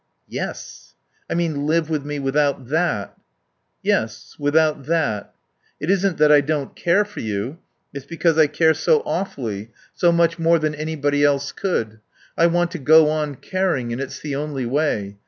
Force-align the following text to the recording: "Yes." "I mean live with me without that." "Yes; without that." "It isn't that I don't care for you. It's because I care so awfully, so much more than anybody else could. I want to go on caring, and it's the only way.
"Yes." 0.29 0.95
"I 1.29 1.35
mean 1.35 1.67
live 1.67 1.87
with 1.87 2.03
me 2.03 2.17
without 2.17 2.69
that." 2.69 3.15
"Yes; 3.83 4.35
without 4.39 4.85
that." 4.87 5.35
"It 5.79 5.91
isn't 5.91 6.17
that 6.17 6.31
I 6.31 6.41
don't 6.41 6.75
care 6.75 7.05
for 7.05 7.19
you. 7.19 7.59
It's 7.93 8.03
because 8.07 8.35
I 8.35 8.47
care 8.47 8.73
so 8.73 9.03
awfully, 9.05 9.69
so 9.93 10.11
much 10.11 10.39
more 10.39 10.57
than 10.57 10.73
anybody 10.73 11.23
else 11.23 11.51
could. 11.51 11.99
I 12.35 12.47
want 12.47 12.71
to 12.71 12.79
go 12.79 13.11
on 13.11 13.35
caring, 13.35 13.93
and 13.93 14.01
it's 14.01 14.19
the 14.21 14.35
only 14.35 14.65
way. 14.65 15.17